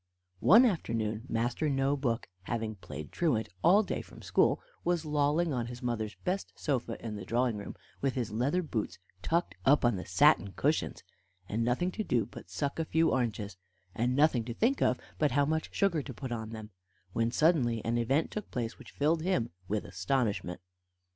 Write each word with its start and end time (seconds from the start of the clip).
One 0.39 0.65
afternoon 0.65 1.25
Master 1.29 1.69
No 1.69 1.95
book, 1.95 2.27
having 2.45 2.73
played 2.73 3.11
truant 3.11 3.49
all 3.63 3.83
day 3.83 4.01
from 4.01 4.23
school, 4.23 4.59
was 4.83 5.05
lolling 5.05 5.53
on 5.53 5.67
his 5.67 5.83
mother's 5.83 6.15
best 6.23 6.51
sofa 6.55 6.97
in 7.05 7.17
the 7.17 7.23
drawing 7.23 7.55
room, 7.57 7.75
with 8.01 8.15
his 8.15 8.31
leather 8.31 8.63
boots 8.63 8.97
tucked 9.21 9.53
up 9.63 9.85
on 9.85 9.97
the 9.97 10.05
satin 10.07 10.53
cushions, 10.53 11.03
and 11.47 11.63
nothing 11.63 11.91
to 11.91 12.03
do 12.03 12.25
but 12.25 12.47
to 12.47 12.51
suck 12.55 12.79
a 12.79 12.85
few 12.85 13.11
oranges, 13.11 13.57
and 13.93 14.15
nothing 14.15 14.43
to 14.45 14.55
think 14.55 14.81
of 14.81 14.97
but 15.19 15.33
how 15.33 15.45
much 15.45 15.69
sugar 15.71 16.01
to 16.01 16.15
put 16.15 16.31
upon 16.31 16.49
them, 16.49 16.71
when 17.13 17.29
suddenly 17.29 17.85
an 17.85 17.99
event 17.99 18.31
took 18.31 18.49
place 18.49 18.79
which 18.79 18.89
filled 18.89 19.21
him 19.21 19.51
with 19.67 19.85
astonishment. 19.85 20.61